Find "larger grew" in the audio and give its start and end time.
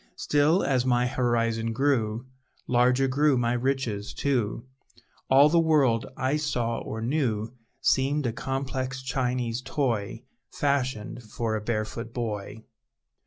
2.65-3.37